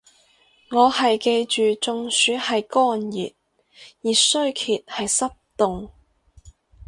[0.71, 1.45] 我係記
[1.75, 3.33] 住中暑係乾熱，
[4.01, 5.91] 熱衰竭係濕凍